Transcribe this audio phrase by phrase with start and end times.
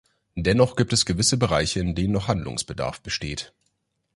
[0.35, 3.53] Dennoch gibt es gewisse Bereiche, in denen noch Handlungsbedarf besteht.